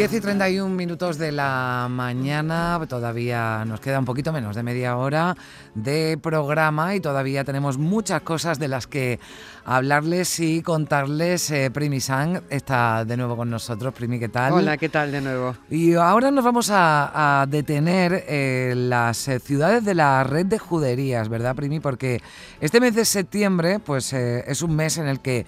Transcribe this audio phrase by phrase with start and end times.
[0.00, 4.96] 10 y 31 minutos de la mañana, todavía nos queda un poquito menos de media
[4.96, 5.36] hora
[5.74, 9.20] de programa y todavía tenemos muchas cosas de las que
[9.62, 11.50] hablarles y contarles.
[11.50, 13.92] Eh, Primi Sang está de nuevo con nosotros.
[13.92, 14.54] Primi, ¿qué tal?
[14.54, 15.54] Hola, ¿qué tal de nuevo?
[15.68, 21.28] Y ahora nos vamos a, detener en las eh, ciudades de la red de juderías,
[21.28, 21.78] ¿verdad, Primi?
[21.78, 22.22] Porque
[22.62, 25.44] este mes de septiembre pues, eh, es un mes en el que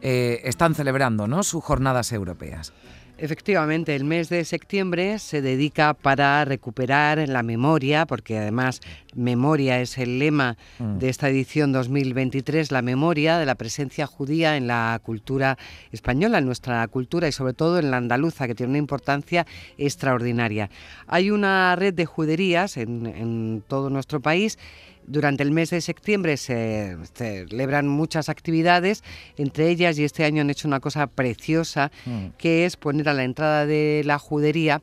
[0.00, 1.42] están celebrando ¿no?
[1.42, 2.72] sus jornadas europeas.
[3.18, 8.82] Efectivamente, el mes de septiembre se dedica para recuperar la memoria, porque además
[9.14, 10.98] memoria es el lema mm.
[10.98, 15.56] de esta edición 2023, la memoria de la presencia judía en la cultura
[15.92, 19.46] española, en nuestra cultura y sobre todo en la andaluza, que tiene una importancia
[19.78, 20.68] extraordinaria.
[21.06, 24.58] Hay una red de juderías en, en todo nuestro país
[25.06, 29.02] durante el mes de septiembre se celebran muchas actividades,
[29.36, 32.26] entre ellas, y este año han hecho una cosa preciosa, mm.
[32.38, 34.82] que es poner a la entrada de la judería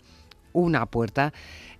[0.54, 1.34] una puerta.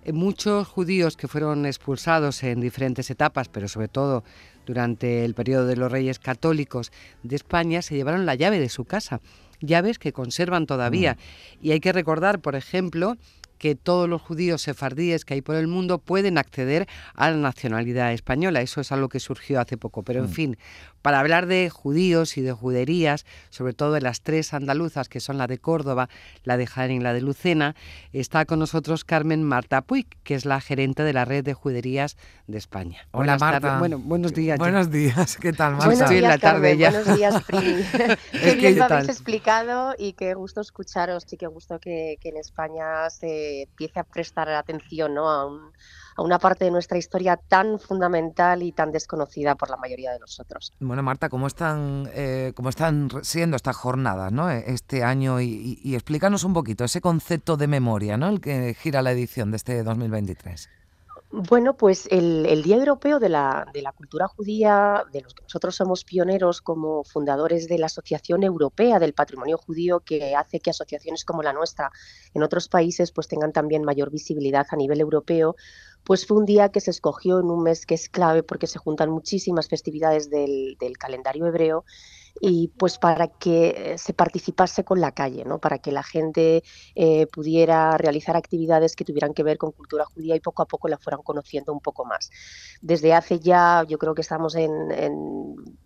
[0.04, 4.24] Eh, muchos judíos que fueron expulsados en diferentes etapas, pero sobre todo
[4.66, 8.84] durante el periodo de los reyes católicos de España, se llevaron la llave de su
[8.84, 9.20] casa,
[9.60, 11.14] llaves que conservan todavía.
[11.14, 11.66] Mm.
[11.66, 13.16] Y hay que recordar, por ejemplo,
[13.58, 18.12] que todos los judíos sefardíes que hay por el mundo pueden acceder a la nacionalidad
[18.12, 18.60] española.
[18.60, 20.02] Eso es algo que surgió hace poco.
[20.02, 20.32] Pero en mm.
[20.32, 20.58] fin,
[21.02, 25.38] para hablar de judíos y de juderías, sobre todo de las tres andaluzas, que son
[25.38, 26.08] la de Córdoba,
[26.44, 27.74] la de Jaén y la de Lucena,
[28.12, 32.16] está con nosotros Carmen Marta Puig, que es la gerente de la red de juderías
[32.46, 33.06] de España.
[33.12, 33.78] Hola, Marta.
[33.78, 34.58] Bueno, buenos días.
[34.58, 35.86] Buenos días, ¿qué tal, Marta?
[35.86, 36.90] Buenos días, la tarde ya.
[36.90, 37.82] Buenos días, Primi.
[38.32, 43.10] qué bien lo habéis explicado y qué gusto escucharos y qué gusto que en España
[43.10, 45.46] se empiece a prestar atención a,
[46.16, 50.72] una parte de nuestra historia tan fundamental y tan desconocida por la mayoría de nosotros.
[50.78, 54.50] Bueno, Marta, ¿cómo están, eh, cómo están siendo estas jornadas ¿no?
[54.50, 55.40] E, este año?
[55.40, 58.28] Y, y, explícanos un poquito ese concepto de memoria, ¿no?
[58.28, 60.68] el que gira la edición de este 2023.
[61.36, 65.74] Bueno, pues el, Día Europeo de la, de la, Cultura Judía, de los que nosotros
[65.74, 71.24] somos pioneros como fundadores de la Asociación Europea del Patrimonio Judío, que hace que asociaciones
[71.24, 71.90] como la nuestra
[72.34, 75.56] en otros países pues tengan también mayor visibilidad a nivel europeo,
[76.04, 78.78] pues fue un día que se escogió en un mes que es clave porque se
[78.78, 81.84] juntan muchísimas festividades del, del calendario hebreo
[82.40, 85.58] y pues para que se participase con la calle, ¿no?
[85.58, 86.64] para que la gente
[86.94, 90.88] eh, pudiera realizar actividades que tuvieran que ver con cultura judía y poco a poco
[90.88, 92.30] la fueran conociendo un poco más.
[92.82, 94.74] Desde hace ya, yo creo que estamos en,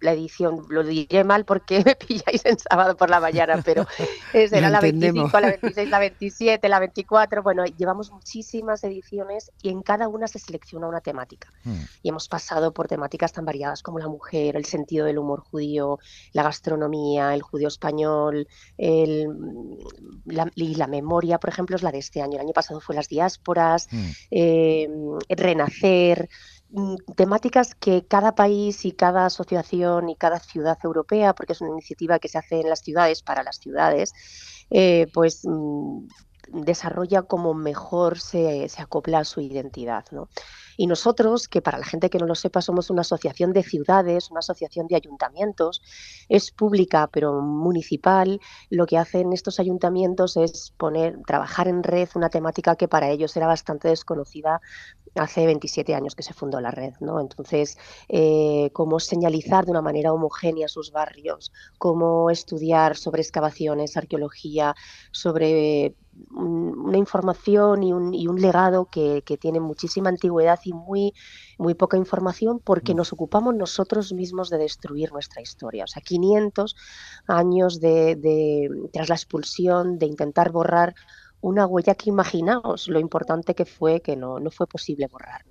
[0.01, 3.87] la edición, lo diré mal porque me pilláis en sábado por la mañana, pero
[4.33, 9.83] será la 25, la 26, la 27, la 24, bueno, llevamos muchísimas ediciones y en
[9.83, 11.53] cada una se selecciona una temática.
[11.65, 11.83] Hmm.
[12.03, 15.99] Y hemos pasado por temáticas tan variadas como la mujer, el sentido del humor judío,
[16.39, 19.27] la gastronomía, el judío español, el,
[20.25, 22.35] la, y la memoria, por ejemplo, es la de este año.
[22.35, 24.11] El año pasado fue las diásporas, mm.
[24.31, 24.89] eh,
[25.31, 26.29] renacer
[26.71, 31.73] mm, temáticas que cada país y cada asociación y cada ciudad europea, porque es una
[31.73, 34.13] iniciativa que se hace en las ciudades para las ciudades,
[34.71, 36.07] eh, pues mm,
[36.53, 40.05] desarrolla como mejor se, se acopla a su identidad.
[40.13, 40.29] ¿no?
[40.79, 44.31] Y nosotros, que para la gente que no lo sepa, somos una asociación de ciudades,
[44.31, 45.83] una asociación de ayuntamientos,
[46.29, 48.41] es pública pero municipal,
[48.71, 53.37] lo que hacen estos ayuntamientos es poner, trabajar en red una temática que para ellos
[53.37, 54.61] era bastante desconocida
[55.17, 57.21] hace 27 años que se fundó la red, ¿no?
[57.21, 57.77] Entonces,
[58.09, 64.77] eh, cómo señalizar de una manera homogénea sus barrios, cómo estudiar sobre excavaciones, arqueología,
[65.11, 65.97] sobre
[66.31, 71.15] una información y un, y un legado que, que, tiene muchísima antigüedad y muy,
[71.59, 72.97] muy poca información porque mm.
[72.97, 75.85] nos ocupamos nosotros mismos de destruir nuestra historia.
[75.85, 76.77] O sea, 500
[77.27, 80.95] años de, de, tras la expulsión, de intentar borrar
[81.41, 85.45] una huella que imaginaos lo importante que fue que no, no fue posible borrar.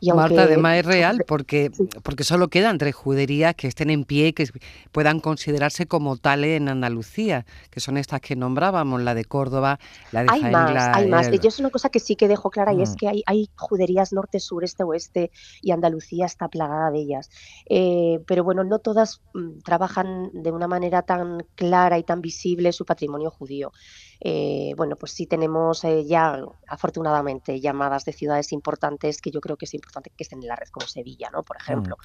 [0.00, 1.70] Y Marta, además es real porque,
[2.02, 4.48] porque solo quedan tres juderías que estén en pie y que
[4.92, 9.78] puedan considerarse como tales en Andalucía, que son estas que nombrábamos, la de Córdoba,
[10.12, 11.30] la de Hay más, hay más.
[11.30, 12.94] Yo es una cosa que sí que dejo clara y es mm.
[12.94, 15.30] que hay, hay juderías norte, sur, este, oeste
[15.60, 17.30] y Andalucía está plagada de ellas.
[17.68, 22.72] Eh, pero bueno, no todas mm, trabajan de una manera tan clara y tan visible
[22.72, 23.72] su patrimonio judío.
[24.20, 29.56] Eh, bueno, pues sí tenemos eh, ya, afortunadamente, llamadas de ciudades importantes que yo creo
[29.56, 31.42] que es importante que estén en la red, como Sevilla, ¿no?
[31.42, 31.96] Por mm, ejemplo.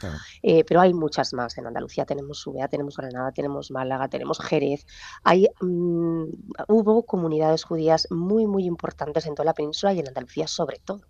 [0.41, 1.57] Eh, pero hay muchas más.
[1.57, 4.85] En Andalucía tenemos Ubea, tenemos Granada, tenemos Málaga, tenemos Jerez.
[5.23, 6.23] Hay, mm,
[6.69, 11.01] hubo comunidades judías muy, muy importantes en toda la península y en Andalucía sobre todo.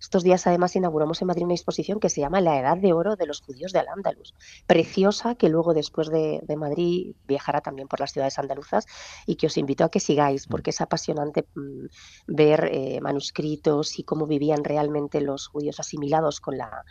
[0.00, 3.16] Estos días además inauguramos en Madrid una exposición que se llama La Edad de Oro
[3.16, 4.34] de los Judíos de Al-Ándalus,
[4.66, 8.86] preciosa que luego después de, Madrid viajará también por las ciudades andaluzas
[9.26, 10.50] y que os invito a que sigáis mm.
[10.50, 11.86] porque es apasionante mm,
[12.26, 16.84] ver eh, manuscritos y cómo vivían realmente los judíos asimilados con la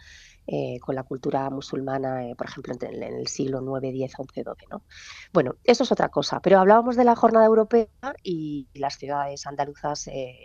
[0.50, 4.68] eh, con la cultura musulmana, eh, por ejemplo, en, el siglo IX, X, XI, XII.
[4.72, 4.82] ¿no?
[5.34, 7.88] Bueno, eso es otra cosa, pero hablábamos de la jornada europea
[8.24, 10.38] y las ciudades andaluzas eh,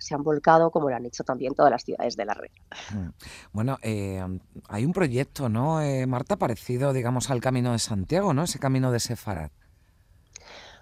[0.00, 2.50] se han volcado como lo han hecho también todas las ciudades de la red.
[2.92, 3.08] Mm.
[3.52, 8.42] Bueno, hay un proyecto, ¿no, Marta, parecido, digamos, al Camino de Santiago, ¿no?
[8.42, 9.50] Ese Camino de Sefarad.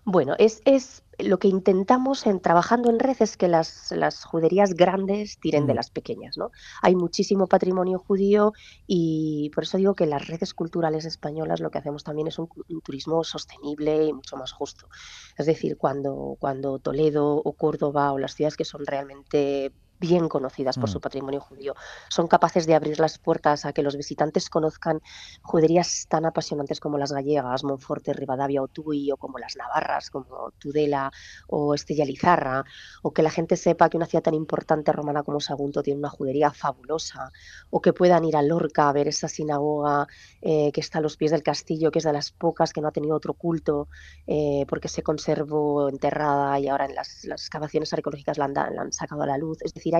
[0.05, 4.75] Bueno, es, es lo que intentamos en trabajando en red es que las, las juderías
[4.75, 5.77] grandes tiren de mm.
[5.77, 6.51] las pequeñas, ¿no?
[6.83, 8.53] Hay muchísimo patrimonio judío
[8.87, 12.49] y por eso digo que las redes culturales españolas lo que hacemos también es un,
[12.83, 14.89] turismo sostenible y mucho más justo.
[15.37, 19.73] Es decir, cuando, cuando Toledo o Córdoba o las ciudades que son realmente
[20.03, 21.01] bien conocidas por su mm.
[21.01, 21.75] patrimonio judío,
[22.09, 25.01] son capaces de abrir las puertas a que los visitantes conozcan
[25.43, 30.51] juderías tan apasionantes como las gallegas, Monforte, Rivadavia o Tui, o como las navarras, como
[30.59, 31.11] Tudela
[31.47, 32.65] o Estella Lizarra,
[33.03, 36.11] o que la gente sepa que una ciudad tan importante romana como Sagunto tiene una
[36.11, 37.31] judería fabulosa,
[37.71, 40.09] o que puedan ir a Lorca a ver esa sinagoga
[40.41, 42.89] eh, que está a los pies del castillo, que es de las pocas que no
[42.89, 43.89] ha tenido otro culto,
[44.27, 49.23] eh, porque se conservó enterrada y ahora en las, excavaciones arqueológicas la la han sacado
[49.23, 49.59] a la luz.
[49.63, 49.92] Es decir,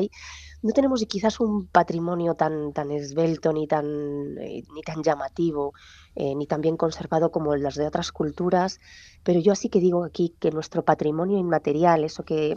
[0.63, 3.87] no tenemos quizás un patrimonio tan, tan esbelto ni tan,
[4.39, 5.73] eh, ni tan llamativo,
[6.15, 8.79] eh, ni tan bien conservado como las de otras culturas,
[9.25, 12.57] pero yo así que digo aquí que nuestro patrimonio inmaterial, eso que.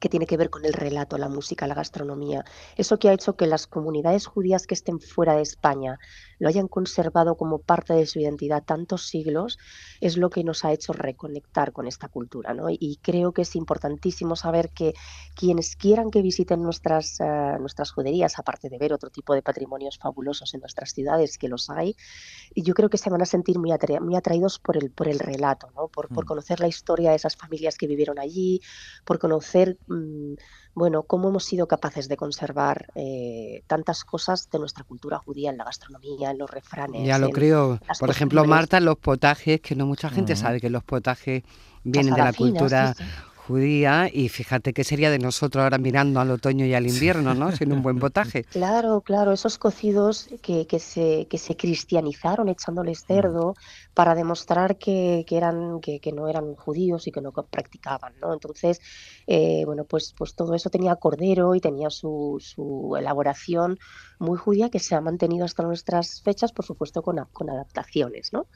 [0.00, 2.44] Que tiene que ver con el relato, la música, la gastronomía.
[2.76, 5.98] Eso que ha hecho que las comunidades judías que estén fuera de España
[6.38, 9.58] lo hayan conservado como parte de su identidad tantos siglos,
[10.00, 12.54] es lo que nos ha hecho reconectar con esta cultura.
[12.54, 12.66] ¿no?
[12.70, 14.94] Y creo que es importantísimo saber que
[15.34, 19.98] quienes quieran que visiten nuestras, eh, nuestras juderías, aparte de ver otro tipo de patrimonios
[19.98, 21.94] fabulosos en nuestras ciudades, que los hay,
[22.56, 23.70] yo creo que se van a sentir muy,
[24.00, 25.88] muy atraídos por el, por el relato, ¿no?
[25.88, 26.26] por, por mm.
[26.28, 28.62] conocer la historia de esas familias que vivieron allí,
[29.04, 30.34] por conocer Mm,
[30.74, 35.58] bueno, cómo hemos sido capaces de conservar eh, tantas cosas de nuestra cultura judía en
[35.58, 37.06] la gastronomía, en los refranes.
[37.06, 37.80] Ya lo creo.
[37.98, 41.42] Por ejemplo, Marta, los potajes, que no mucha gente sabe que los potajes
[41.82, 42.94] vienen de la cultura
[43.50, 47.50] judía y fíjate qué sería de nosotros ahora mirando al otoño y al invierno, ¿no?
[47.52, 48.44] Sin un buen potaje.
[48.44, 53.06] Claro, claro, esos cocidos que, que, se, que se cristianizaron echándoles mm.
[53.06, 53.54] cerdo
[53.92, 58.32] para demostrar que, que eran, que, que, no eran judíos y que no practicaban, ¿no?
[58.32, 58.80] Entonces,
[59.26, 63.78] eh, bueno, pues, pues todo eso tenía cordero y tenía su, su elaboración
[64.18, 68.46] muy judía que se ha mantenido hasta nuestras fechas, por supuesto, con, con adaptaciones, ¿no?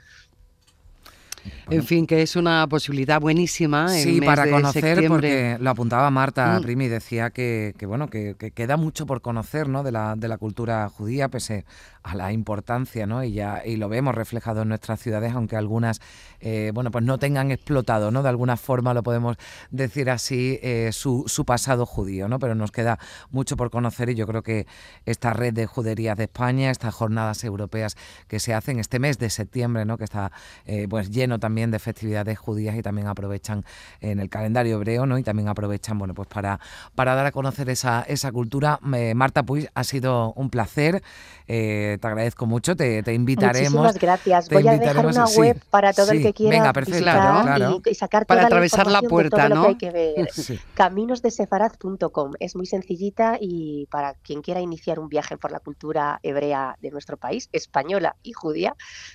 [1.71, 3.89] En fin, que es una posibilidad buenísima.
[3.89, 6.63] sí, para conocer, porque lo apuntaba Marta mm.
[6.63, 9.83] Primi, decía que, bueno, que, queda mucho por conocer ¿no?
[9.83, 11.65] de, la, de la cultura judía, pese
[12.05, 13.25] a la importancia, ¿no?
[13.25, 16.01] Y ya y lo vemos reflejado en nuestras ciudades, aunque algunas,
[16.41, 18.23] eh, bueno, pues no tengan explotado, ¿no?
[18.23, 19.39] De alguna forma lo podemos
[19.71, 22.39] decir así, eh, su, su, pasado judío, ¿no?
[22.39, 22.99] Pero nos queda
[23.31, 24.67] mucho por conocer y yo creo que
[25.07, 27.97] esta red de juderías de España, estas jornadas europeas
[28.29, 29.97] que se hacen este mes de septiembre, ¿no?
[29.97, 30.31] Que está
[30.67, 33.65] eh, pues lleno también de festividades judías y también aprovechan
[34.01, 35.19] en el calendario hebreo, ¿no?
[35.19, 36.61] Y también aprovechan, bueno, pues para,
[36.95, 38.79] para dar a conocer esa, esa cultura.
[39.15, 41.03] Marta Puig, ha sido un placer
[41.47, 43.73] te agradezco mucho, te, invitaremos.
[43.73, 44.49] Muchísimas gracias.
[44.49, 48.87] Voy a dejar una web para todo el que quiera visitar Y, sacar para atravesar
[48.87, 49.63] la, puerta, ¿no?
[49.63, 50.29] que hay que ver.
[50.75, 56.77] Caminosdesefarad.com es muy sencillita y para quien quiera iniciar un viaje por la cultura hebrea
[56.81, 58.75] de nuestro país, española y judía,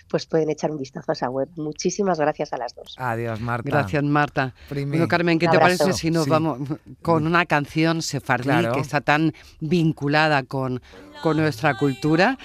[0.10, 1.50] pues pueden echar un vistazo a esa web.
[1.56, 2.96] Muchísimas gracias a las dos.
[2.98, 3.70] Adiós, Marta.
[3.70, 4.54] Gracias, Marta.
[4.70, 6.60] Bueno, Carmen, ¿qué te parece si nos vamos
[7.01, 10.82] con una canción sefardí que está tan vinculada con,
[11.22, 12.38] con nuestra cultura?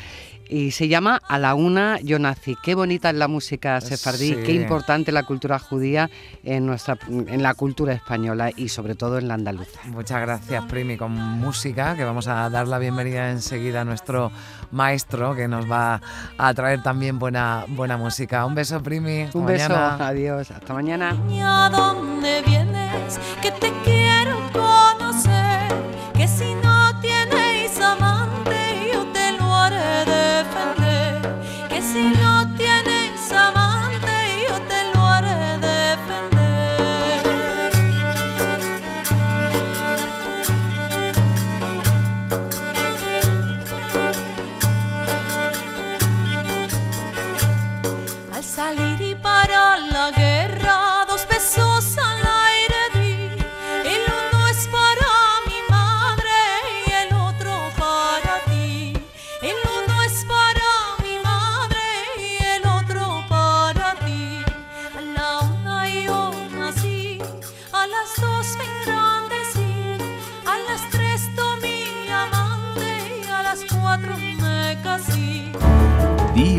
[0.48, 2.56] Y se llama A la una yo nací.
[2.62, 6.10] Qué bonita es la música sefardí, qué importante la cultura judía
[6.42, 9.80] en nuestra en la cultura española y sobre todo en la andaluza.
[9.86, 14.30] Muchas gracias, Primi, con música, que vamos a dar la bienvenida enseguida a nuestro
[14.70, 16.00] maestro que nos va
[16.38, 18.44] a traer también buena buena música.
[18.44, 19.28] Un beso, Primi.
[19.32, 19.74] Un beso.
[19.74, 20.50] Adiós.
[20.50, 21.16] Hasta mañana.
[21.70, 23.18] ¿Dónde vienes?
[23.40, 24.33] Que te quiero